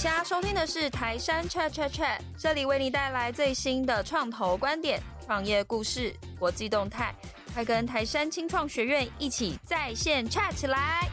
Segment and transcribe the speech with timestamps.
[0.00, 7.14] 现在收听的是台山 Chat Chat Chat，这里为你带来最新的创投观点、创业故事、国际动态，
[7.52, 11.06] 快跟台山青创学院一起在线 chat 起来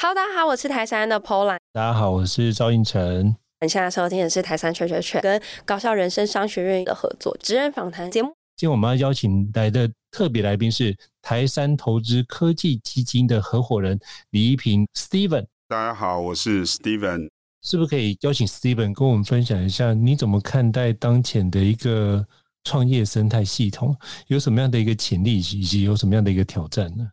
[0.00, 1.58] ！Hello，大家好，我是台山的 Polan，。
[1.74, 3.36] 大家好，我是赵胤丞。
[3.60, 8.35] 你现在收听的是台山 Chat Chat Chat 跟高校人生商学院的合作职人访谈节目。
[8.58, 15.44] 今天我们要邀请来的特别来宾是台山投资科技基金的合伙人李一平 Steven。
[15.68, 17.28] 大家好，我是 Steven。
[17.60, 22.26] 是不是可以邀请 Steven 跟我们分享一下，你怎么看待当前的一个
[22.64, 23.94] 创业生态系统？
[24.28, 27.06] 有什么样的一个潜力，以及有什么样的一个挑战呢？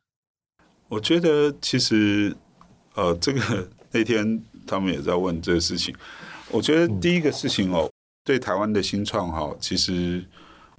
[0.87, 2.33] 我觉得其实，
[2.93, 5.93] 呃，这个那天他们也在问这个事情。
[6.51, 7.91] 我觉得第一个事情哦，
[8.23, 10.23] 对台湾的新创哈，其实。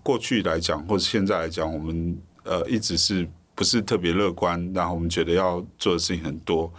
[0.04, 4.72] 过去来讲，或者现在来讲，我们呃一直是不是特别乐观？
[4.72, 6.72] 然后我们觉得要做的事情很多。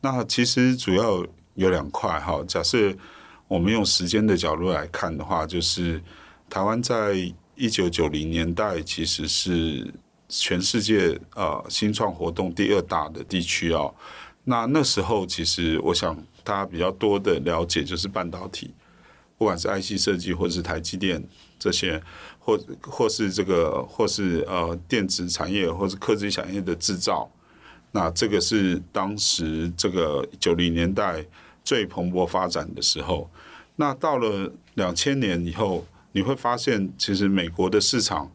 [0.00, 2.42] 那其实主要有两块哈。
[2.48, 2.92] 假设
[3.46, 6.02] 我们用时间的角度来看的话，就是
[6.50, 7.14] 台湾在
[7.54, 9.92] 一九九零年代其实是
[10.28, 13.94] 全世界呃新创活动第二大的地区哦。
[14.44, 18.72] 那那时候其实我想大家比较多的了解就是半导体，
[19.36, 21.22] 不管是 IC 设计或者是台积电
[21.62, 22.02] 这些。
[22.44, 27.30] 或或是这个，或是呃电子产业，或是科技产业的制造，
[27.92, 31.24] 那这个是当时这个九零年代
[31.62, 33.30] 最蓬勃发展的时候。
[33.76, 38.28] 那到了两千年以后，你会发现，其实美国的市场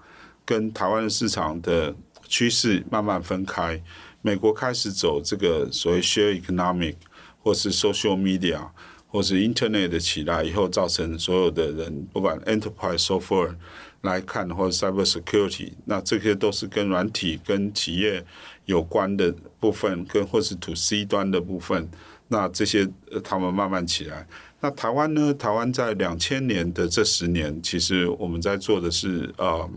[0.45, 1.93] 跟台湾的市场的
[2.29, 3.83] 趋势慢慢分开。
[4.21, 6.95] 美国开始走这个所谓 share economic，
[7.43, 8.69] 或是 social media，
[9.07, 13.55] 或是 internet 的起来以后，造成所有的人不管 enterprise software。
[14.01, 18.23] 来看，或者 cyber security，那这些都是跟软体、跟企业
[18.65, 21.89] 有关的部分，跟或是 to C 端的部分，
[22.27, 22.87] 那这些
[23.23, 24.25] 他们慢慢起来。
[24.61, 25.33] 那台湾呢？
[25.33, 29.69] 台湾在两千年的这十年，其实我们在做的是呃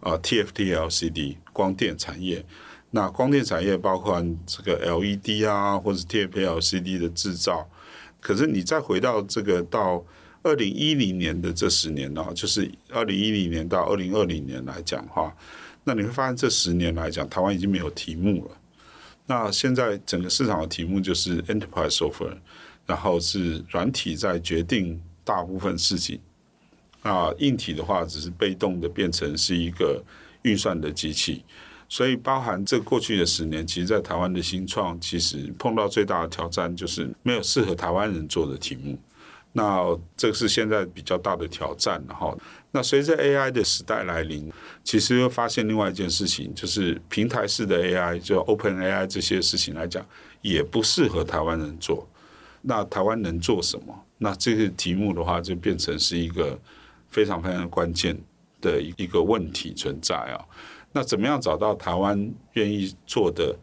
[0.00, 2.44] 呃 TFT LCD 光电产业。
[2.90, 7.66] 那光电产业包括这个 LED 啊，或者 TFT LCD 的制造。
[8.26, 10.04] 可是你再回到这个到。
[10.42, 15.34] 二零一零年的这十年呢，就是二零一零年到二零二零年来讲的话，
[15.82, 18.56] 那你会发现这十年来讲，台湾已经没有题目了。
[19.26, 22.36] 那现在整个市场的题目就是 enterprise software，
[22.86, 26.20] 然后是软体在决定大部分事情。
[27.02, 30.00] 啊硬体的话，只是被动的变成是一个
[30.42, 31.44] 运算的机器。
[31.88, 38.98] 所以包含这过去的十年，其实，在台湾的新创，其实碰到最大的挑战就是没有适合台湾人做的题目。
[39.52, 42.36] 那这个是现在比较大的挑战，哈。
[42.72, 44.52] 那随着 AI 的时代来临，
[44.84, 50.04] 其实又发现另外一件事情，就是平台式的 AI，就 Open AI 这些事情来讲，
[50.42, 52.06] 也不适合台湾人做。
[52.60, 54.04] 那台湾能做什么？
[54.18, 56.58] 那这个题目的话，就变成是一个
[57.08, 58.14] 非常非常关键
[58.60, 60.44] 的一个问题存在啊。
[60.96, 63.54] 那怎么样找到台湾愿意做的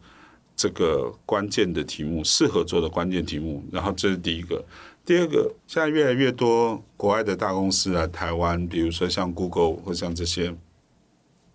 [0.54, 3.60] 这个关键的题目，适合做的关键题目？
[3.72, 4.64] 然后这是第一个。
[5.04, 10.54] 第二个，现在越来越多国外的大公司来台湾，比如说像 Google 或像这些，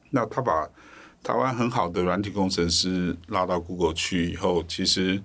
[0.09, 0.67] 那他把
[1.23, 5.21] 台湾很好的软体工程师拉到 Google 去以后，其实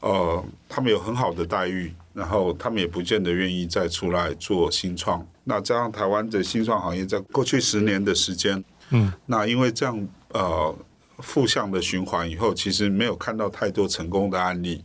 [0.00, 5.26] 呃，他们有很好的待遇，然后他们也不见得愿意再出来做新创。
[5.44, 10.74] 那加上台湾的新创行业在过去十年的时间，嗯，那因为这样呃
[11.18, 14.84] 负向的循环以后，其实没有看到太多成功的案例。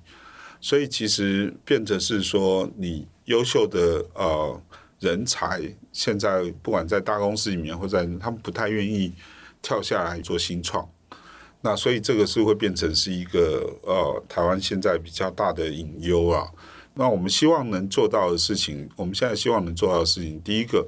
[0.60, 4.62] 所以其实变成是说，你优秀的呃
[5.00, 5.62] 人才，
[5.92, 9.14] 现在不管在大公司里面或者在他们不太愿意
[9.62, 10.88] 跳下来做新创，
[11.60, 16.48] 那所以这个是会变成是一个呃台湾现在比较大的隐忧啊。
[16.94, 20.88] 那我们希望能做到的事情，我们现在希望能做到的事情，第一个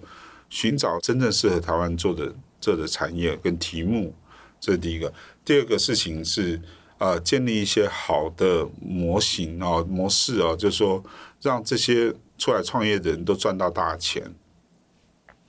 [0.49, 2.33] 寻找真正适合台湾做的
[2.65, 4.15] 这的产业跟题目，
[4.59, 5.13] 这是第一个。
[5.43, 6.59] 第二个事情是。
[6.97, 11.03] 呃，建立一些好的模型啊、模式啊，就是说，
[11.41, 14.23] 让这些出来创业的人都赚到大钱。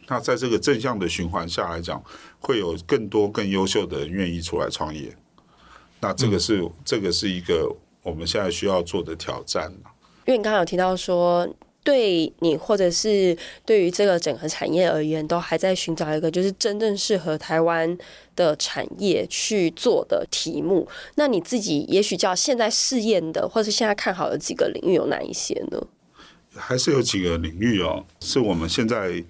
[0.09, 2.03] 那在这个正向的循环下来讲，
[2.41, 5.17] 会有更多更优秀的人愿意出来创业。
[6.01, 9.71] 那这个是、嗯、这个是一个我们现在需要做的挑战。
[10.25, 11.49] 因为你刚刚有提到说。
[11.87, 17.97] 对你，或者是对于这个整个产业而言，都还在寻找一个就是真正适合台湾
[18.35, 20.89] 的产业去做的题目。
[21.15, 25.81] 那你自己也许叫现在试验的，或是现在看好的几个领域有哪一些呢？
[26.57, 29.23] 还是有几个领域哦，是我们现在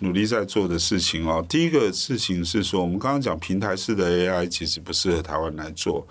[0.00, 1.44] 努力在做的事情哦。
[1.48, 6.04] 第一个事情是说，我们刚刚讲平台式的 AI 其实不适合台湾来做。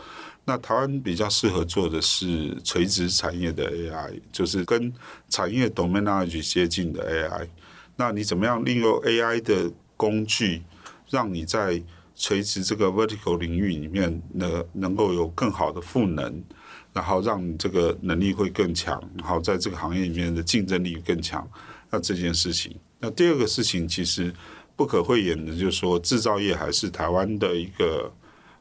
[0.51, 4.93] 那台湾比较适合做的是垂直产业的 AI，就是跟
[5.29, 7.47] 产业 domain knowledge 接近的 AI。
[7.95, 10.61] 那你怎么样利用 AI 的工具，
[11.09, 11.81] 让你在
[12.17, 16.43] 垂直这个 vertical 领域里面呢，能够有更好的赋能，
[16.91, 21.49] 然后让你这个能力会更强，然后在这个行业里面的竞争力更强。
[21.89, 24.33] 那这件事情，那第二个事情其实
[24.75, 28.11] 不可讳言的，就是说制造业还是台湾的一个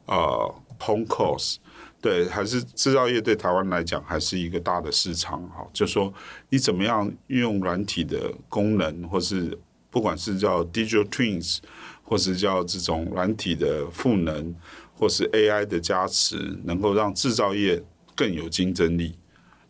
[0.06, 1.56] 呃 home course。
[2.02, 5.68] 对，还是制造业对台湾来讲还是一个大的市场哈。
[5.70, 6.10] 就说
[6.48, 9.58] 你怎么样运用软体的功能，或是
[9.90, 11.58] 不管是叫 digital twins，
[12.02, 14.54] 或是叫这种软体的赋能，
[14.94, 17.82] 或是 AI 的加持，能够让制造业
[18.16, 19.18] 更有竞争力。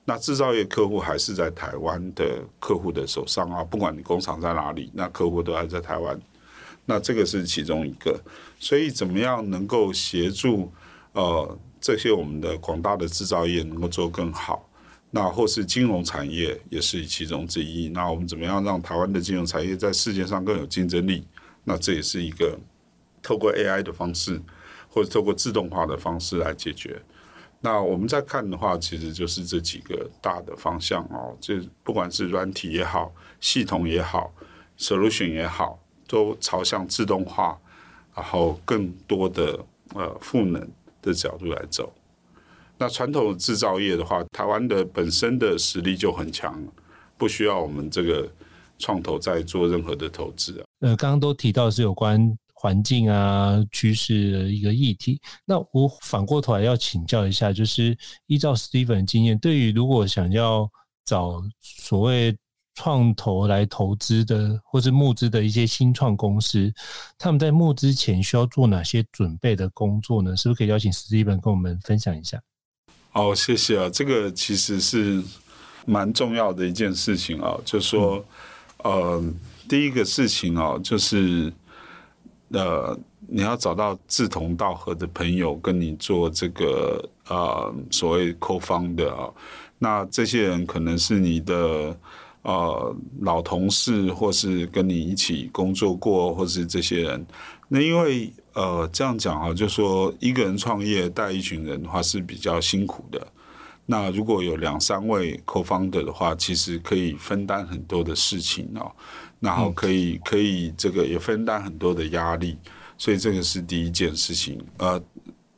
[0.05, 6.17] 那制造业客户还是在台湾的客户的手上啊，不管你工厂在哪里，那客户都还在台湾。
[6.87, 8.21] 那这个是其中一个，
[8.61, 10.73] 所以怎么样能够协助
[11.15, 11.59] 呃？
[11.81, 14.69] 这些我们的广大的制造业能够做更好，
[15.11, 17.89] 那或是金融产业也是其中之一。
[17.89, 21.27] 那我们怎么样让台湾的金融产业在世界上更有竞争力？
[21.65, 22.59] 那这也是一个
[23.23, 24.41] 透过 AI 的方式，
[24.89, 27.01] 或者透过自动化的方式来解决。
[27.61, 34.33] 那我们在看的话，其实就是这几个大的方向哦，就不管是软体也好，系统也好
[34.79, 37.59] ，solution 也好，都朝向自动化，
[38.15, 39.63] 然后更多的
[39.95, 40.67] 呃赋能。
[41.03, 41.93] 的角度来走，
[42.79, 46.63] 那传统制造业的话，台湾的本身的实力就很强，
[47.17, 48.29] 不需要我们这个
[48.79, 50.65] 创投再做任何的投资啊。
[50.81, 57.97] 呃，刚刚都提到是有关环境啊趋势的一个议题，那我反过头来要请教一下，就是
[58.27, 60.71] 依照 Steven 经验，对于如果想要
[61.05, 62.37] 找所谓
[62.77, 66.73] 创投来投资的，或是募资的一些新创公司，
[67.19, 70.35] 他们在募资前需要做哪些准备的工作呢？
[70.37, 72.41] 是不是可以邀请 Steven 跟我们分享一下？
[73.13, 75.23] 哦，谢谢啊，这个其实是
[75.85, 78.25] 蛮重要的一件事情啊，就是说，
[78.85, 79.35] 嗯、呃，
[79.69, 81.53] 第一个事情啊，就是
[82.51, 89.31] 呃，你要找到志同道合的朋友跟你做这个呃所谓 co-founder 啊，
[89.79, 91.95] 那这些人可能是你的。
[92.43, 97.27] 呃，老同事，或是跟你一起工作过，或是这些人，
[97.69, 103.27] 那因为呃这样讲啊，就说一个人创业带一群人的话是比较辛苦的。
[103.85, 108.91] 那如果有两三位 co-founder 的话，其实可以分担很多的事情哦，
[109.39, 112.57] 然后可以可以这个也分担很多的压力，
[112.97, 114.59] 所以这个是第一件事情。
[114.79, 114.99] 呃，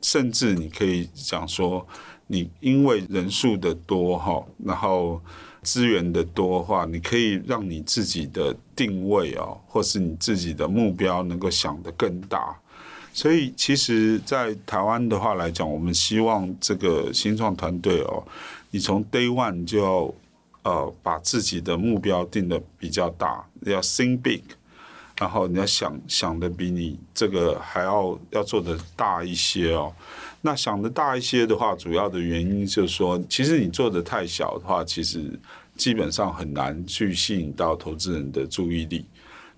[0.01, 1.87] 甚至你可以讲说，
[2.27, 5.21] 你因为人数的多哈，然后。
[5.63, 12.55] 资源的多的话，你可以让你自己的定位哦，或是你自己的目标能够想得更大。
[13.13, 18.23] 所以，其实，在台湾的话来讲，我们希望这个新创团队哦，
[18.71, 20.13] 你从 day one 就要
[20.63, 24.41] 呃把自己的目标定得比较大，要 think big，
[25.19, 29.93] 然后你要想想的比你这个还要要做得大一些哦。
[30.45, 35.39] 那想的大一些的话，主要的原因就是说，其实你做的太小的话，其实
[35.77, 39.05] 基本上很难去吸引到投资人的注意力。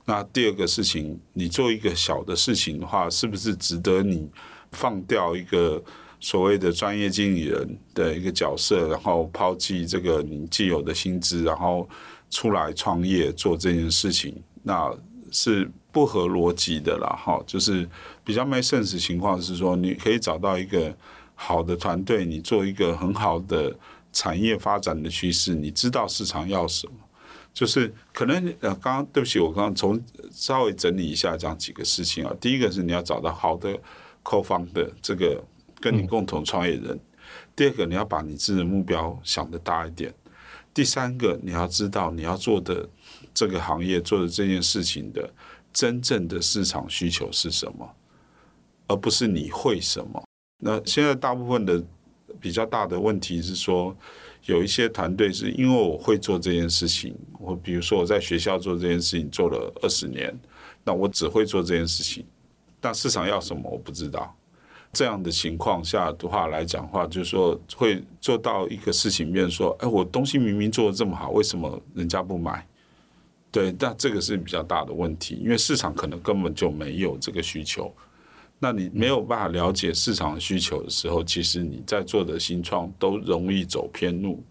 [0.05, 4.29] 那第二个事情，你做一个小的事情的话，是不是值得你
[4.73, 5.83] 放掉一个
[6.19, 11.89] 所谓的专业经理人的一个角色，然后抛弃这个你既有的薪资，然后
[12.29, 14.39] 出来创业做这件事情？
[14.62, 14.95] 那
[15.36, 15.70] 是。
[15.96, 17.88] 不合逻辑的啦，哈，就是
[18.22, 20.94] 比较没 sense 的情况是说，你可以找到一个
[21.36, 23.74] 好的团队，你做一个很好的
[24.12, 26.94] 产业发展的趋势，你知道市场要什么，
[27.54, 29.98] 就是可能呃，刚刚对不起，我刚刚从
[30.30, 32.36] 稍微整理一下这样几个事情啊。
[32.42, 33.74] 第一个是你要找到好的
[34.22, 35.42] co-founder 这个
[35.80, 37.00] 跟你共同创业人，
[37.56, 40.13] 第二个你要把你自己的目标想得大一点，
[40.74, 42.86] 第三个你要知道你要做的
[43.36, 45.30] 这个行业做的这件事情的。
[45.77, 47.86] 真正的市场需求是什么，
[48.88, 50.24] 而不是你会什么。
[50.63, 51.84] 那现在大部分的
[52.39, 53.94] 比较大的问题是说，
[54.46, 60.34] 有一些团队是因为我会做这件事情，我比如说我在学校做这件事情做了二十年，
[60.86, 62.25] 那我只会做这件事情，
[62.80, 64.34] 但市场要什么我不知道。
[64.94, 72.65] 这样的情况下的话来讲话，就是说会做到一个事情面说，哎，我东西明明做的这么好，为什么人家不买？
[73.55, 77.89] 对，但这个是比较大的问题，因为市场可能根本就没有这个需求。
[78.59, 84.43] 那你没有办法了解市场的需求的时候，其实你在做的新创都容易走偏路，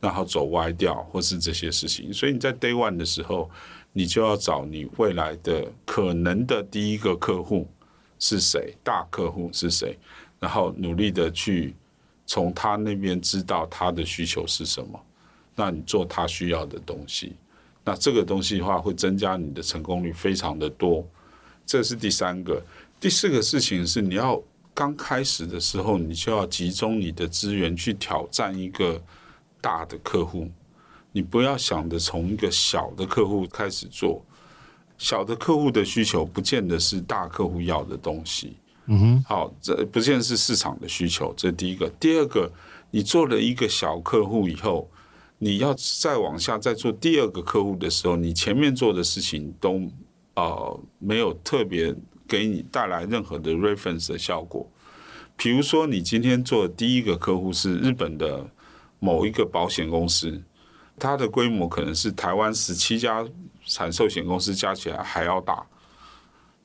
[0.00, 2.12] 然后走歪掉，或是这些事情。
[2.12, 3.48] 所以你在 day one 的时候，
[3.92, 7.68] 你就要找你未来的可能的第一个客户
[8.18, 9.96] 是谁，大客户是谁，
[10.40, 11.76] 然后努力的去
[12.26, 15.00] 从他那边知道他的需求是什么，
[15.54, 17.36] 那你做他需要的东西，
[17.84, 21.06] 那这个东西的话会增加你的成功率非常的多。
[21.64, 22.62] 这是第三个，
[22.98, 24.42] 第四个事情是你要
[24.74, 29.00] 刚开始的时候，你就要集中你的资源去挑战一个
[29.60, 30.48] 大的客户，
[31.12, 34.24] 你不要想着从一个小的客户开始做，
[34.98, 38.56] 小的客户的需求不见得是大客户要的东西。
[38.86, 41.88] 嗯哼，好，这不见得是市场的需求，这是第一个。
[42.00, 42.50] 第二个，
[42.90, 44.90] 你做了一个小客户以后，
[45.40, 49.90] 你要再往下再做第二个客户的时候，你前面做的事情都。
[50.36, 51.94] 呃，没有特别
[52.26, 54.66] 给你带来任何的 reference 的效果。
[55.36, 58.48] 比如说，你今天做的第一个客户是日本的
[59.00, 60.40] 某一个保险公司，
[60.98, 63.26] 它的规模可能是台湾十七家
[63.66, 65.66] 产寿险公司加起来还要大。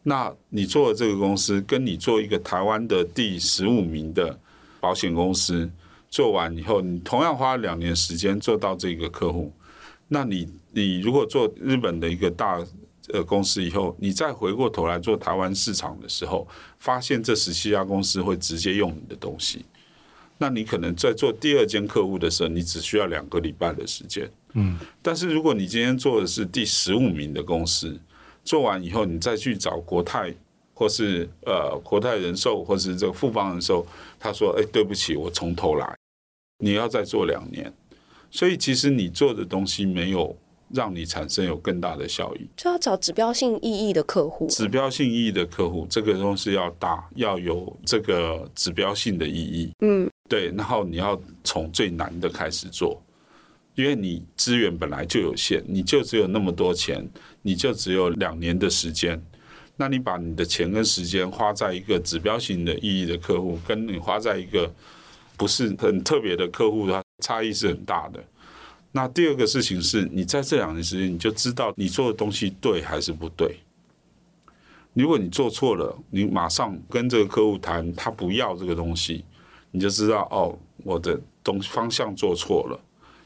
[0.03, 4.39] 那你做的这个公司，跟你做一个台湾的第十五名的
[4.79, 5.69] 保险公司
[6.09, 9.51] 做完以后，你同样花两年时间做到这个客户，
[10.07, 12.63] 那你你如果做日本的一个大
[13.13, 16.47] 呃，公司以后，你再回过头来做台湾市场的时候，
[16.79, 19.63] 发现这十七家公司会直接用你的东西，
[20.39, 24.27] 那你可能在做第二间客户的时候，你只需要两个礼拜的时间。
[24.53, 27.99] 嗯，但是如果你今天做的是第十五名的公司，
[28.43, 30.33] 做完以后，你再去找国泰
[30.75, 33.83] 或是呃国泰人寿或是这个富邦人寿，
[34.19, 35.97] 他说：“哎，对不起，我从头来，
[36.59, 37.73] 你要再做两年。”
[38.29, 40.37] 所以其实你做的东西没有。
[40.73, 44.47] 让你产生有更大的效益，就要找指标性意义的客户。
[44.47, 49.71] 指标性意义的客户，这个东西要大，要有这个指标性的意义。
[49.81, 50.47] 嗯，对。
[50.57, 52.99] 然后你要从最难的开始做，
[53.75, 57.07] 因为你资源本来就有限，你就只有那么多钱，
[57.43, 59.23] 你就只有两年的时间。
[59.77, 64.71] 那你把你的钱跟时间花在一个指标型的意义的客户，跟你花在一个
[65.35, 68.23] 不是很特别的客户，它差异是很大的。
[68.93, 73.57] 那第二个事情是，你在这两年时间，你就知道你做的东西对还是不对。
[74.93, 79.25] 如果你做错了，你马上跟这个客户谈，他不要这个东西，
[79.71, 82.79] 你就知道哦，我的东方向做错了。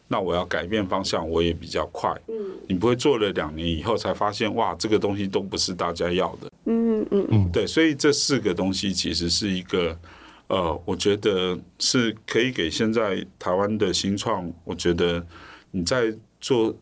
[0.10, 2.14] 那我要改变方向，我也比较快。
[2.28, 2.36] 嗯，
[2.68, 6.52] 你不会做了两年以后才发现，哇，这个东西都不是大家要的。
[6.66, 9.98] 嗯嗯嗯，对，所以这四个东西其实是一个，
[10.48, 15.26] 呃，我觉得是可以给现在台湾的新创，我觉得。
[15.72, 16.12] 你在
[16.42, 16.76] 做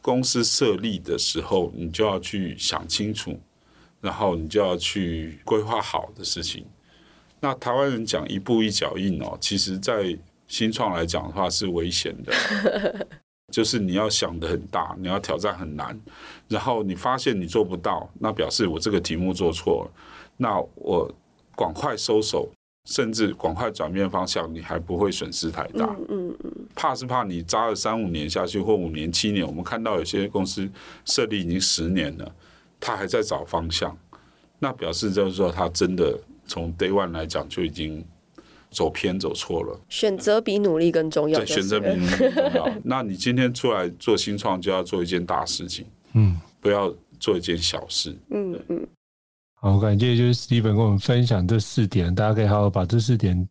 [0.00, 3.38] 公司设立的时候，你就要去想清楚，
[4.00, 6.64] 然后你就要去规划好的事情。
[7.38, 10.16] 那台湾人讲一步一脚印哦，其实，在
[10.50, 13.06] 新创来讲的话是危险的，
[13.50, 15.98] 就是你要想得很大，你要挑战很难，
[16.48, 19.90] 然后你发现你做不到，那表示我这个题目做错了，
[20.36, 21.10] 那我
[21.56, 22.50] 赶快收手。
[22.86, 25.94] 甚至赶快转变方向，你还不会损失太大。
[26.08, 29.46] 嗯嗯，怕是怕你扎了三五年下去，或五年七年。
[29.46, 30.68] 我们看到有些公司
[31.04, 32.34] 设立已经十年了，
[32.80, 33.96] 他还在找方向，
[34.58, 38.02] 那表示就是说他真的从 day one 来讲就已经
[38.70, 39.80] 走偏走错了。
[39.88, 41.38] 选择比努力更重要。
[41.38, 42.72] 对，选择比努力更重要。
[42.84, 48.16] 那你今天出来做新创，就要做一件大事情，嗯，不要做一件小事。
[48.30, 48.86] 嗯嗯。
[49.54, 53.46] 好，感谢就是 Steven 跟我们分享这四点，大家可以好好把这四点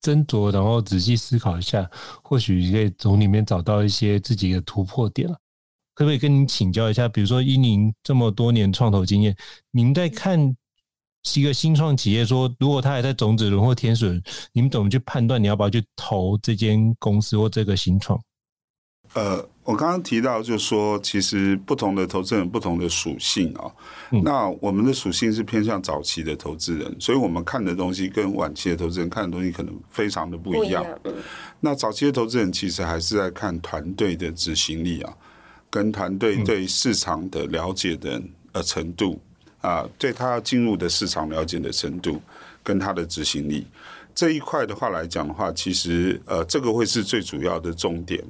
[0.00, 1.90] 斟酌，然后仔细思考一下，
[2.22, 5.36] 或许可以从里面找到一些自己的突破点了。
[5.94, 7.06] 可不可以跟您请教一下？
[7.06, 9.36] 比如说，依您这么多年创投经验，
[9.72, 10.56] 您在看
[11.34, 18.20] 一个新创企业说，如果他还在种子轮或天使轮，你们怎么去判断你要不要去投这间公司或这个新创？
[19.14, 23.70] 呃，我刚刚提到，就是说，其实不同的投资人不同的属性啊。
[24.10, 30.82] 嗯、那我们的属性是偏向早期的投资人，所以我们看的东西跟晚期的投资人看的东西可能非常的不一样。
[30.82, 30.98] 一样，
[31.60, 35.12] 那早期的投资人其实还是在看团队的执行力啊，
[35.68, 38.20] 跟团队对市场的了解的
[38.52, 39.20] 呃程度
[39.62, 42.20] 啊，对他要进入的市场了解的程度，
[42.62, 43.66] 跟他的执行力
[44.14, 48.22] 这一块的话来讲的话，其实呃，这个会是最主要的重点。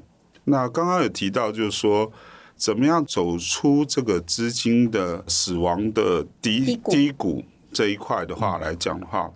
[0.44, 2.12] 那刚刚有提到，就是说，
[2.54, 9.32] 怎么样走出这个资金的死亡的低低谷这一块的话来讲的话，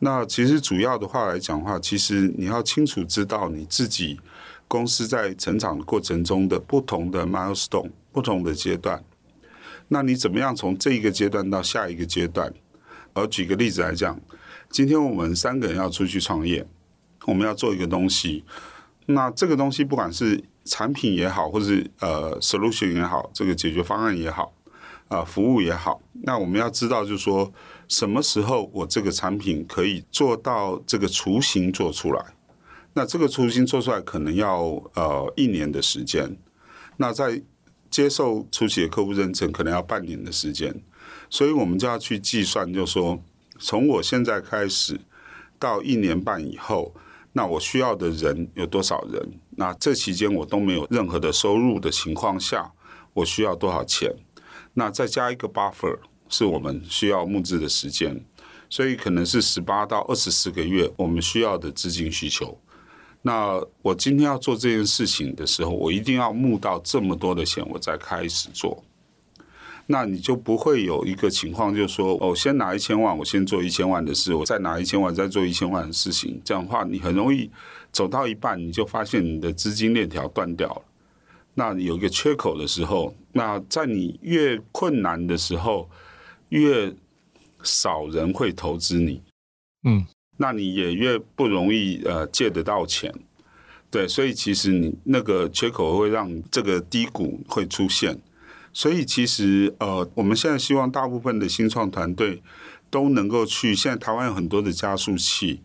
[0.00, 4.18] 那其实主要的话来讲的话，其实你要清楚知道你自己
[4.66, 9.02] 公司在成长的过程中的不同的 milestone，不同的阶段。
[9.92, 12.52] 那你怎么样从这一个阶段到下一个阶段？
[13.12, 14.20] 而举个例子来讲，
[14.70, 16.64] 今天我们三个人要出去创业，
[17.26, 18.44] 我们要做一个东西。
[19.06, 24.54] 那这个东西不管是产品也好，或是呃 solution 也好，这个解决方案也好，
[25.08, 27.52] 啊、呃、服务也好，那我们要知道就是说
[27.88, 32.24] 什么时候我这个产品可以做到这个雏形做出来，
[32.92, 36.36] 那这个雏形做出来可能要呃一年的时间，
[36.96, 37.42] 那在
[38.00, 40.74] 接受初期的客户认证可能要半年的时间，
[41.28, 43.22] 所以我们就要去计算，就说
[43.58, 44.98] 从我现在开始
[45.58, 46.94] 到一年半以后，
[47.34, 49.32] 那我需要的人有多少人？
[49.50, 52.72] 那这期间我都没有任何的收入的情况下，
[53.12, 54.10] 我需要多少钱？
[54.72, 55.98] 那再加一个 buffer，
[56.30, 58.24] 是我们需要募资的时间，
[58.70, 62.58] 所以可能是十八到二十四个月我们需要的资金需求。
[63.22, 68.82] 那我今天要做这件事情的时候，我一定要募到这么多的钱，我再开始做。
[69.86, 76.40] 那你就不会有一个情况，就是说，哦，先拿一千万，我先做一千万的事，我再拿一千万，再做一千万的事情。
[76.44, 77.50] 这样的话，你很容易
[77.90, 80.82] 走到一半，你就发现你的资金链条断掉了。
[81.54, 85.90] 那有一个缺口的时候，那在你越困难的时候，
[86.50, 86.94] 越
[87.64, 89.20] 少人会投资你。
[89.82, 90.06] 嗯。
[90.42, 93.12] 那你也越不容易呃借得到钱，
[93.90, 98.18] 对，所以其实你那个缺口会让这个低谷会出现，
[98.72, 102.42] 所以其实呃我们现在希望大部分的新创团队
[102.88, 105.60] 都能够去，现在台湾有很多的加速器，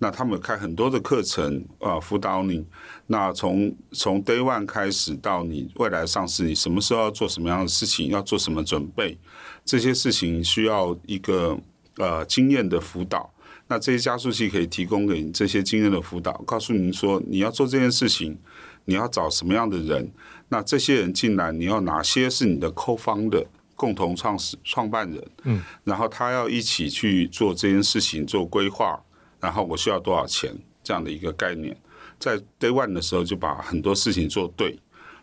[0.00, 2.66] 那他们开很多的课程啊辅导你，
[3.06, 9.16] 那从从 day one 开始到你未来上市，你什么时候要做什么样的事情，要做什么准备，
[9.64, 11.58] 这些事情需要一个
[11.96, 13.32] 呃经验的辅导。
[13.68, 18.38] 那这些加速器可以提供给你这些经验的辅导，告诉您说你要做这件事情，
[18.86, 20.10] 你要找什么样的人？
[20.48, 23.46] 那这些人进来，你要哪些是你的 co-founder
[23.76, 25.22] 共同创始创办人？
[25.44, 28.98] 嗯，然后他要一起去做这件事情做规划，
[29.38, 31.76] 然后我需要多少钱这样的一个概念，
[32.18, 34.78] 在 day one 的时候就把很多事情做对，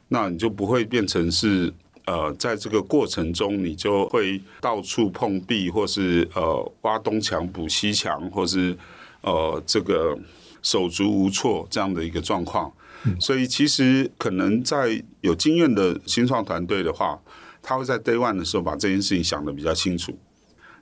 [0.07, 1.73] 那你就不会变成是。
[2.05, 8.77] 呃，在这个过程中，你就会到处碰壁，或是呃挖东墙补西墙，或是
[9.21, 10.17] 呃这个
[10.61, 12.71] 手足无措这样的一个状况。
[13.05, 13.19] 嗯。
[13.19, 17.19] 所以，其实可能在有经验的新创团队的话，
[17.61, 20.15] 他会在 day one 的时候把这件事情想得比较清楚，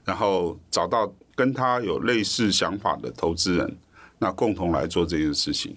[0.04, 3.76] 然后找到跟他有类似想法的投资人，
[4.18, 5.74] 那共同来做这件事情。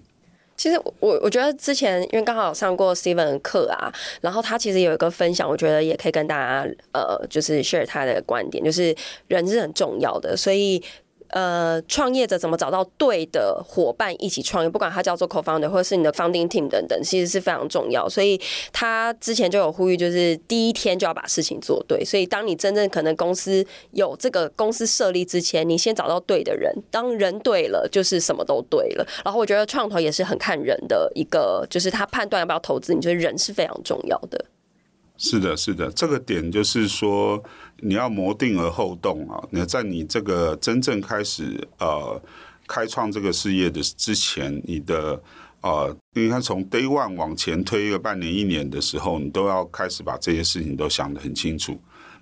[0.58, 8.94] 其实我我觉得之前因为刚好上过 Steven 的课啊，然后他其实有一个分享，我觉得也可以跟大家呃，就是 share 他的观点，就是
[9.28, 10.84] 人是很重要的，所以。
[11.30, 14.70] 呃，创业者怎么找到对的伙伴一起创业？
[14.70, 18.08] 不管他叫做 co-founder 或是你的 founding team 等等，其实是非常重要。
[18.08, 18.40] 所以
[18.72, 22.04] 他之前就有呼吁，就是第一天就要把事情做对。
[22.06, 29.08] 所以当你真正可能公司有这个公司设立之前，你先找到对的人，当人对了，就是什么都对了。
[29.26, 34.46] 然后我觉得创投也是很看人的一个，就是他判断要不要投资，你觉得人是非常重要的。
[35.20, 37.44] 是的，是的，这个点就是说，
[37.80, 39.44] 你要谋定而后动啊！
[39.50, 42.22] 你在你这个真正开始呃
[42.68, 45.20] 开创这个事业的之前，你的
[45.62, 51.76] 呃，你看从 day one 往前推一个半年、一年的时候，你都要开始把这些事情都想得很清楚，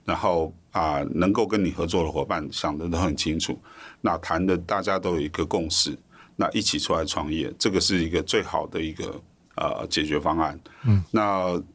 [0.06, 3.60] 然后啊、能够跟你合作的伙伴想得都很清楚，
[4.00, 5.98] 那谈的大家都有一个共识，
[6.38, 9.22] 那一起出来创业，这个是一个最好的一个。
[9.58, 10.60] 呃，解决方案。
[10.84, 11.24] 嗯，那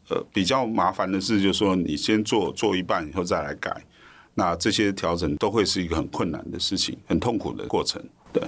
[0.08, 3.74] 呃比较麻烦的是，就是说你先做做一半以后再来改，
[4.34, 8.02] 那这些调整都会是一个很困难的事情，很痛苦的过程。
[8.34, 8.42] 对，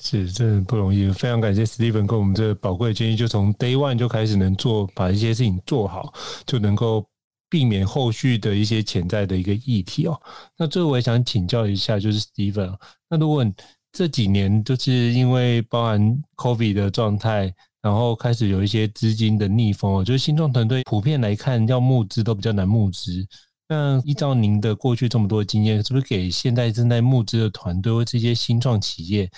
[0.00, 1.10] 是真的不容易。
[1.10, 6.14] 非常感谢 Steven 给我们这宝贵的建议，就从 Day One 就开始能做，把一些事情做好，
[6.46, 7.04] 就能够
[7.50, 10.16] 避免后续的一些潜在的一个议题哦。
[10.56, 12.72] 那最后我也想请教一下，就是 Steven，
[13.10, 13.44] 那如果
[13.92, 17.52] 这几年就是因为包含 COVID 的状态。
[17.86, 23.24] 然后开始有一些资金的逆风，我觉得新创团队普遍来看要募资都比较难募资。
[23.68, 29.30] 那依照您的过去这么多的经验，是不是给现在正在募资的团队或这些新创企业，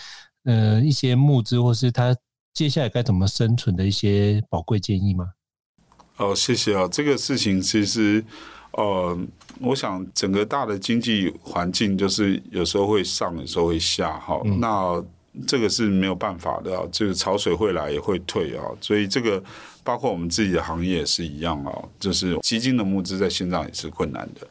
[0.45, 2.17] 呃，一些募资或是他
[2.55, 5.27] 接下来该怎么生存的一些宝贵建议吗？
[6.17, 6.89] 哦，谢谢啊、哦。
[6.91, 8.25] 这个事情其实，
[8.71, 9.19] 呃，
[9.61, 14.19] 我想整个大的经济环境就是有时候会上，有时候会下。
[14.19, 15.05] 哈、嗯，那。
[15.46, 19.42] 这个是没有办法的啊，这个潮水会来也会退啊，所以这个
[19.85, 24.46] 包括我们自己的行业也是一样啊，就是基金的募资在线上也是困难的。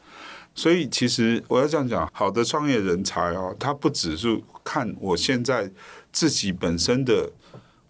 [0.54, 5.70] 所以其实我要这样讲，好的创业人才啊，他不只是看我现在
[6.10, 7.30] 自己本身的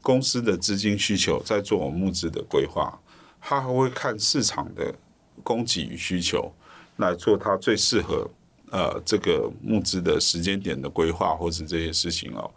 [0.02, 2.98] 公司的资金需求在做我募资的规划，
[3.40, 4.94] 他还会看市场的
[5.42, 6.52] 供给与需求
[6.96, 8.28] 来做他最适合。
[8.70, 12.50] 呃，这个募资的时间点的规划，或是这些事情哦，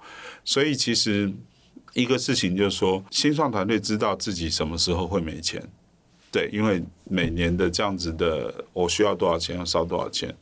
[0.43, 1.31] 所以其实
[1.93, 5.61] 一个事情就是说，新创团队知道自己什么时候会没钱，
[6.31, 10.35] 对，因为每年的这样子的，我需要多少钱，要烧多少钱。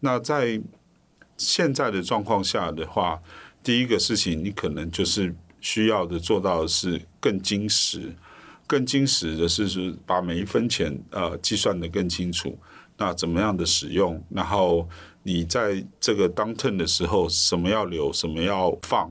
[0.00, 0.60] 那在
[1.36, 3.20] 现在的状况下的话，
[3.62, 8.14] 第一个事情，你可能就是需要的做到的是更精实，
[8.66, 12.56] 更精实的是是把每一分钱呃计算得更清楚。
[12.98, 14.22] 那怎么样的使用？
[14.28, 14.86] 然后
[15.22, 19.10] 你在这个当 turn 的时候，什么要留，什么要放？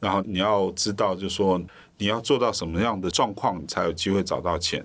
[0.00, 1.60] 然后你要知道，就是说
[1.98, 4.84] 你要做到什么样的状况，你才有机会找到钱。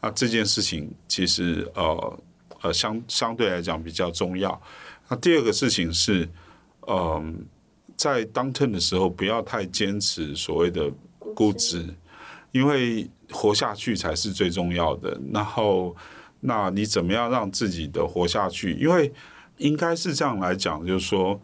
[0.00, 2.18] 那这件事情其实呃
[2.62, 4.60] 呃相相对来讲比较重要。
[5.08, 6.28] 那第二个事情是，
[6.86, 7.34] 嗯、呃，
[7.96, 10.90] 在当 turn 的时候不要太坚持所谓的
[11.34, 11.84] 估值，
[12.52, 15.18] 因为活下去才是最重要的。
[15.32, 15.96] 然后，
[16.40, 18.72] 那你怎么样让自己的活下去？
[18.74, 19.12] 因为
[19.58, 21.40] 应该是这样来讲，就是说，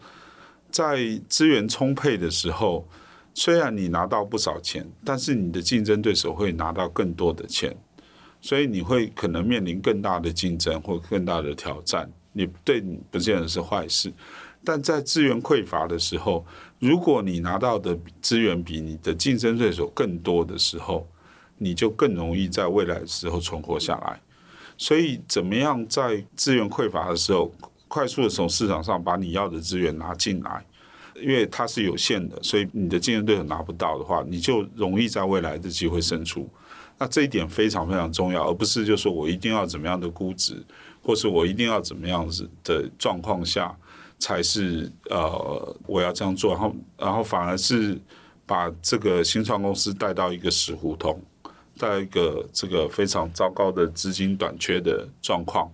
[0.70, 2.88] 在资源充沛的时候，
[3.35, 7.76] 虽然你拿到不少钱，但是你的竞争对手会拿到更多的钱，
[8.40, 12.11] 所以你会可能面临更大的竞争或更大的挑战。
[12.32, 14.12] 你对你不见得是坏事，
[14.64, 16.44] 但在资源匮乏的时候，
[16.78, 21.06] 如果你拿到的资源比你的竞争对手更多的时候，
[21.59, 24.20] 你就更容易在未来的时候存活下来。
[24.77, 27.53] 所以，怎么样在资源匮乏的时候，
[27.89, 30.65] 快速的从市场上把你要的资源拿进来？
[31.21, 36.49] 因为它是有限的，所以你的竞争对手拿不到的话，你就容易在未来的机会胜出。
[36.99, 40.62] 那这一点非常非常重要，而不是就说我一定要怎么样的估值。
[41.03, 43.73] 或是我一定要怎么样子的状况下，
[44.19, 47.97] 才是呃我要这样做，然后然后反而是
[48.45, 51.23] 把这个新创公司带到一个死胡同，
[51.79, 55.71] 带一个这个非常糟糕的资金短缺的状况，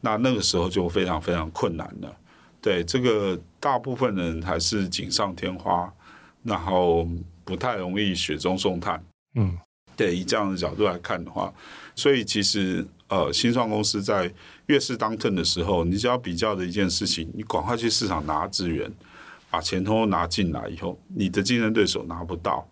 [0.00, 2.16] 那那个时候就非常非常困难了。
[2.60, 5.92] 对，这个大部分人还是锦上添花，
[6.42, 7.06] 然后
[7.44, 9.04] 不太容易雪中送炭。
[9.34, 9.58] 嗯，
[9.96, 11.52] 对，以这样的角度来看的话，
[11.94, 12.86] 所以其实。
[13.08, 14.32] 呃，新创公司在
[14.68, 18.90] 越是 downturn 的时候，你只要比较的一件事情，你赶快去市场拿资源，
[19.50, 22.66] 把钱通通拿进来以后，你的竞争对手拿不到。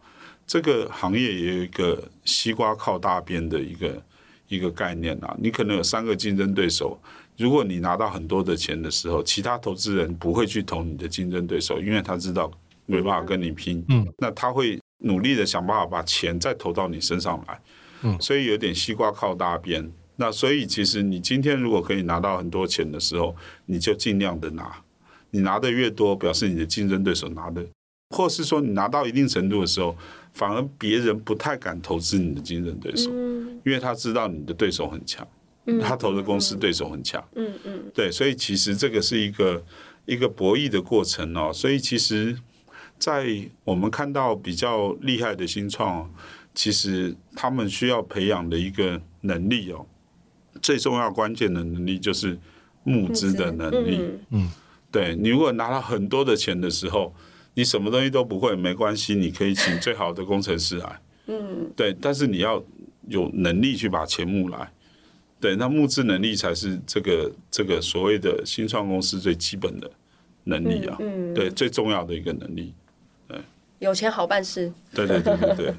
[0.51, 4.03] 这个行业也有一个西瓜靠大边的一个
[4.49, 7.01] 一个概念啊，你可能有三个竞争对手，
[7.39, 12.51] 如果你拿到很多的钱的时候，其他投资人不会去投你的竞争对手，因为他知道
[12.85, 13.85] 没办法跟你拼。
[13.91, 17.61] 嗯，那他会努力的想办法把钱再投到你身上来。
[18.03, 19.89] 嗯，所以有点西瓜靠大边。
[20.17, 23.37] 那所以，其实你今天如果可以拿到很多钱的时候，
[23.67, 24.83] 你就尽量的拿。
[25.31, 27.65] 你拿的越多，表示你的竞争对手拿的，
[28.17, 29.97] 或是说你拿到一定程度的时候，
[30.41, 35.29] 反而别人不太敢投资你的竞争对手，因为他知道你的对手很强，
[35.83, 37.23] 他投的公司对手很强。
[37.35, 39.63] 嗯嗯，对，所以其实这个是一个
[40.07, 41.53] 一个博弈的过程哦。
[41.53, 42.35] 所以其实，
[42.99, 43.27] 在
[43.65, 46.11] 我们看到比较厉害的新创，
[46.55, 49.85] 其实他们需要培养的一个能力哦。
[50.63, 52.39] 最重要关键的能力就是
[52.85, 54.01] 募资的能力。
[54.31, 54.51] 嗯，
[54.91, 57.15] 对，你如果拿了很多的钱的时候，
[57.61, 61.01] 你什么东西都不会，没关系，你可以请最好的工程师来。
[61.27, 62.65] 嗯，对，但是你要
[63.07, 64.73] 有能力去把钱募来。
[65.39, 69.91] 对，那募资能力才是这个这个所谓的新创公司最基本的
[70.45, 70.97] 能力啊。
[71.01, 72.73] 嗯，对，最重要的一个能力。
[73.29, 73.39] 对，
[73.79, 74.73] 有钱好办事。
[74.95, 75.75] 对对对对对。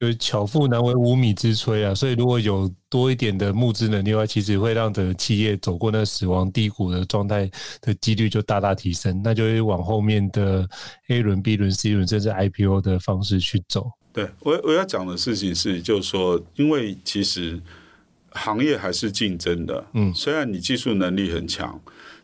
[0.00, 10.68] 就是巧妇难为无米之炊啊，所以如果有多一点的募资能力的话，其实会让整个企业走过那个死亡低谷的状态的几率就大大提升，那就会往后面的
[11.08, 13.90] A 轮、B 轮、C 轮甚至 IPO 的方式去走。
[14.12, 17.60] 对，我我要讲的事情是，就是说，因为其实
[18.30, 21.80] 行业还是竞争的，嗯，虽然你技术能力很强，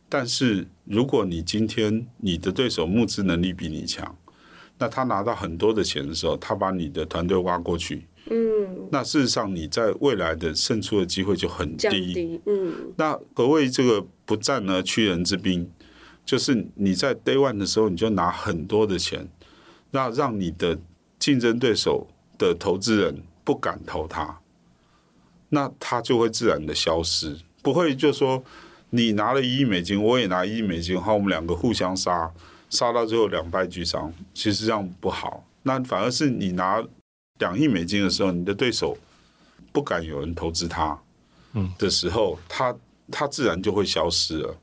[0.08, 4.16] 但是如果你今天你的对手募资能力比你强。
[4.78, 12.92] 那他拿到很多的钱的时候，他把你的团队挖过去，嗯，那事实上你在未来的胜出的机会就很低，嗯。
[12.96, 15.70] 那何谓这个不战而屈人之兵？
[16.26, 19.28] 就是你在 day one 的时候你就拿很多的钱，
[19.92, 20.78] 那让你的
[21.18, 24.40] 竞争对手的投资人不敢投他，
[25.50, 28.42] 那他就会自然的消失，不会就说
[28.90, 32.32] 你拿了一亿美金，我也拿一亿美金，好，我们两个互相杀。
[32.74, 35.46] 杀到最后两败俱伤，其实这样不好。
[35.62, 36.84] 那反而是你拿
[37.38, 38.98] 两亿美金的时候，你的对手
[39.72, 41.00] 不敢有人投资他，
[41.54, 42.76] 嗯的时候，他
[43.10, 44.56] 他自然就会消失了。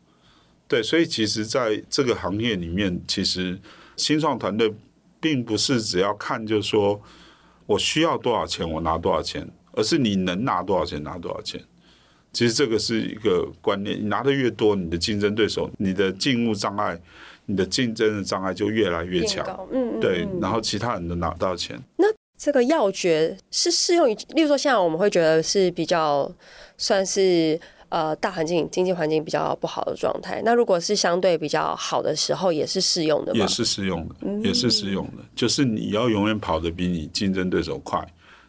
[0.68, 3.60] 对，所以其实在这个行业里面，其实
[3.96, 4.74] 新创团队
[5.20, 7.02] 并不是只要看，就是说
[7.66, 11.60] 我需要多少钱，我拿多少钱，而是你能拿多少钱，拿多少钱。
[12.32, 16.98] 其实这个是一个观念，你拿的越多，你的竞争对手，你的进入障碍。
[17.46, 21.78] 你的竞争的障碍就越来越强，嗯，对，然后其他人都拿不到钱。
[21.98, 22.06] 那
[22.38, 26.32] 这个要诀是适用于，例如说，现在我们会觉得是比较
[26.78, 30.42] 算是呃大环境经济环境比较不好的状态。
[30.44, 33.40] 那如果是相对比较好的时候，也是适用的吗？
[33.42, 35.18] 也是适用的，也是适用的。
[35.20, 38.04] 嗯、就是你要永远跑得比你竞争对手快，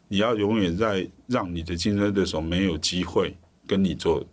[0.09, 4.25] 你要永远在让你的竞争对手没有机会跟你做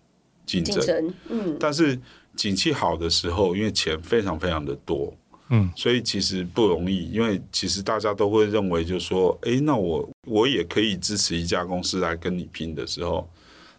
[0.46, 0.76] 竞争。
[0.76, 1.58] 竞争，嗯。
[1.60, 2.00] 但是
[2.40, 5.14] 景气好的时候，因为钱非常非常的多。
[5.50, 13.30] 嗯，所以其实不容易，因为其实大家都会认为，就是说，哎，那我我也可以支持一家公司来跟你拼的时候，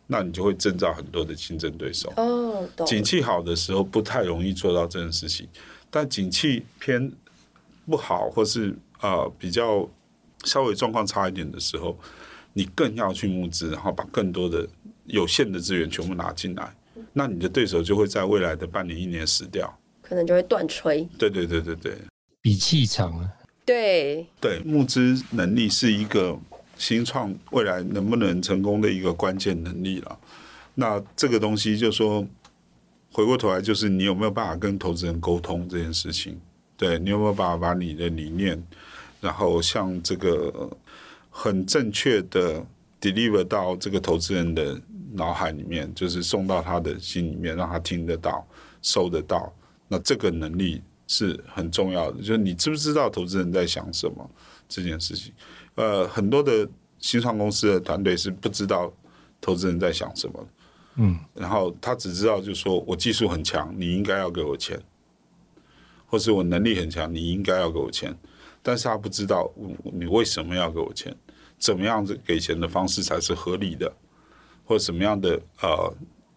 [0.07, 2.13] 那你就会制造很多的竞争对手。
[2.19, 2.87] 哦，懂。
[2.87, 5.49] 景气好的时候不太容易做到这件事情，
[5.89, 7.11] 但景气偏
[7.87, 9.89] 不好或是呃比较
[10.45, 11.97] 稍微状况差一点的时候，
[12.53, 14.69] 你更要去募资，然后把更多的
[15.07, 16.75] 有限的资源全部拿进来，
[17.13, 19.79] 那你的对手就会在未来的半年一年死掉。
[20.03, 21.07] 可能就会断炊。
[21.19, 21.97] 对对对对对，
[22.41, 23.29] 比气场啊。
[23.65, 26.37] 对对，募资能力是一个
[26.77, 30.19] 新创未来能不能成功的一个关键能力了。
[30.75, 32.27] 那这个东西就说，
[33.13, 36.41] 回过头来就是你有没有办法跟投资人沟通这件事情？
[36.77, 38.61] 对，你有没有办法把你的理念，
[39.21, 40.77] 然后像这个
[41.29, 42.65] 很正确的
[43.01, 44.81] deliver 到这个投资人的
[45.13, 48.47] 脑海里面，就是送到他的心里面，让他听得到、
[48.83, 49.53] 收得到。
[49.89, 54.31] 那这个能力是很重要的，就是你知不知道投资人在想什么
[54.69, 55.33] 这件事情。
[55.75, 56.69] 呃，很多的
[56.99, 58.93] 新创公司的团队是不知道
[59.41, 60.49] 投资人在想什么，
[60.97, 64.81] 嗯，然后他只知道就是说我技术很强，你应该要给我钱，
[66.07, 68.15] 或是我能力很强，你应该要给我钱，
[68.63, 69.51] 但是他不知道
[69.93, 71.17] 你为什么要给我钱，
[71.59, 73.91] 怎么样子给钱的方式才是合理的，
[74.71, 75.31] 或什么样的
[75.61, 75.93] 呃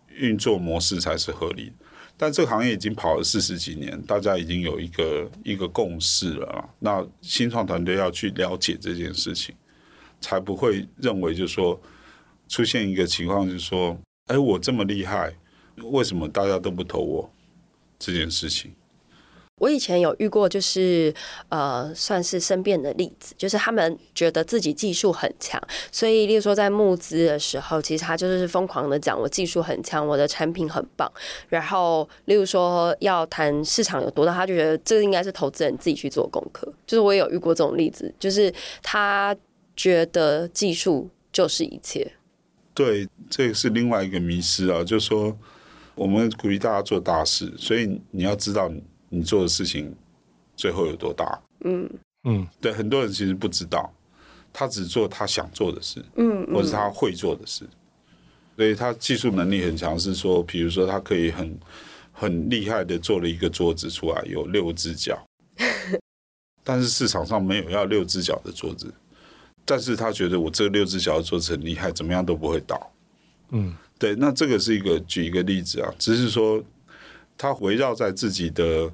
[0.09, 1.71] 运作模式才是合理。
[2.17, 6.67] 但这个行业已经跑了四十几年，大家已经有一个一个共识了。
[6.79, 9.53] 那新创团队要去了解这件事情，
[10.19, 11.79] 才不会认为就是说
[12.47, 15.31] 出现一个情况，就是说，哎，我这么厉害，
[15.91, 17.31] 为什么大家都不投我
[17.99, 18.73] 这件事情？
[19.63, 21.13] 我以前有遇过，就是
[21.47, 25.57] 呃，算是身边的例子，就是他们觉得自己技术很强，
[25.89, 31.09] 所以，例如说在募资的时候，其实他就是疯狂的讲我技术很强，我的产品很棒。
[31.47, 36.67] 然后，例如说要谈市场有多大，他就觉得这应该是投资人自己去做功课。
[36.85, 39.33] 就是我也有遇过这种例子，就是他
[39.77, 42.11] 觉得技术就是一切。
[42.73, 45.33] 对，这个是另外一个迷失啊，就是说
[45.95, 48.69] 我们鼓励大家做大事，所以你要知道
[49.13, 49.23] 你。
[49.23, 49.93] 做的事情
[50.55, 51.41] 最后有多大？
[51.65, 51.89] 嗯
[52.25, 53.91] 嗯，对，很多人其实不知道，
[54.51, 57.65] 他只做他想做的事，嗯，或者他会做的事，
[58.55, 61.59] 所以他技术能力很强，是说，比如说他可以很
[62.11, 65.21] 很厉害的做了一个桌子出来，有六只脚，
[66.63, 68.93] 但是市场上没有要六只脚的桌子，
[69.65, 72.91] 但是他觉得我这六只脚的桌子很厉害，怎么样都不会倒，
[73.51, 76.63] 嗯，对，那这个是一个举一个例子啊，只是说。
[77.37, 78.91] 他围绕在自己的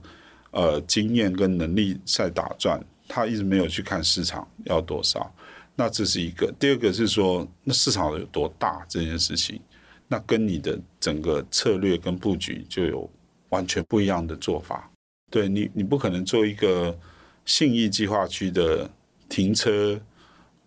[0.52, 5.32] 呃经验跟能力在打转，他一直没有去看市场要多少。
[5.76, 6.52] 那这是一个。
[6.60, 9.62] 第二个是说，那市场有多大这件事情，
[10.08, 13.10] 那跟你的整个策略跟布局就有
[13.50, 14.90] 完全不一样的做法。
[15.30, 16.98] 对你，你不可能做一个
[17.46, 18.90] 信义计划区的
[19.30, 20.00] 停车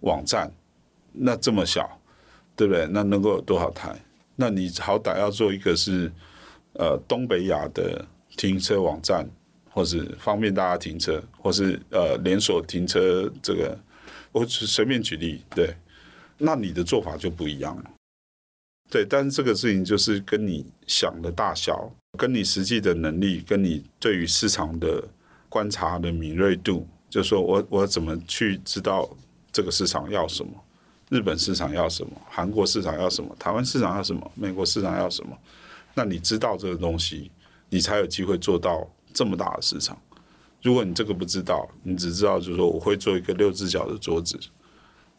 [0.00, 0.50] 网站，
[1.12, 1.98] 那这么小，
[2.54, 2.86] 对不对？
[2.90, 3.94] 那能够有多少台？
[4.36, 6.12] 那你好歹要做一个是。
[6.74, 8.02] 呃，东北亚的
[8.36, 9.28] 停车网站，
[9.70, 13.78] 或是方便大家停车，或是呃连锁停车，这个
[14.32, 15.76] 我随便举例，对，
[16.38, 17.90] 那你的做法就不一样了，
[18.90, 25.06] 对，但是这个事情就是跟你想的大小，跟你实际的能力，跟你对于市场的
[25.50, 29.14] 观察的敏锐度，就说我我怎么去知道
[29.52, 30.52] 这个市场要什么，
[31.10, 35.36] 日本市场要什么，韩国市场要什么，台湾市场要什么，美国市场要什么。
[35.94, 37.30] 那你知道这个东西，
[37.70, 40.00] 你才有机会做到这么大的市场。
[40.62, 44.38] 如果你这个不知道，你只知道就是说我会做一个六只脚的桌子，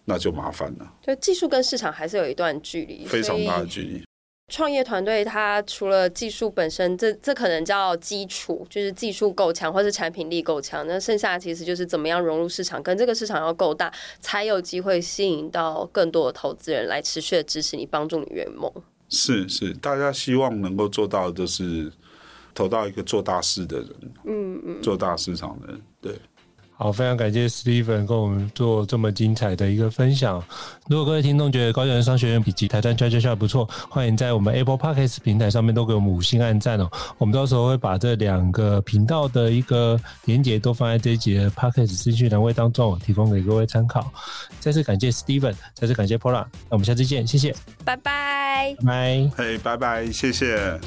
[0.05, 0.93] 那就麻烦了。
[1.01, 4.03] 对，技术跟市场还是有一段距离，非常大的距离。
[4.51, 10.85] 创业团队它除了技术本身，这这可能叫基础，就是技术够强或是产品力够强。
[10.85, 18.71] 那剩下其实就是怎么样融入市场，跟这个市场要够大，才有机会吸引到更多的投资人来持续的支持你，帮助你圆梦。
[19.13, 21.91] 是是，大家希望能够做到的都是
[22.53, 23.89] 投到一个做大事的人，
[24.25, 26.19] 嗯嗯，做大市场的人，对。
[26.83, 30.43] 好，非常感谢 Steven 跟我们做这么精彩的一个分享。
[30.89, 36.91] 如果各位听众觉得高教人商学院笔记台湾教教教不错，欢迎在我们 Apple Podcast 平台上面都给我们五星按赞哦。
[37.17, 44.11] 我们到时候会把这两个频道的一个连结都放在这一集的 Podcast 资讯栏位当中，提供给各位参考。
[44.59, 50.77] 再次感谢 Steven，再次感谢 Pola，那我们下次见，谢谢，拜拜，拜，嘿，拜拜，谢谢。